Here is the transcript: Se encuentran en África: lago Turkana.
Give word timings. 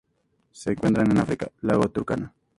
Se 0.49 0.71
encuentran 0.71 1.11
en 1.11 1.19
África: 1.19 1.51
lago 1.61 1.87
Turkana. 1.91 2.33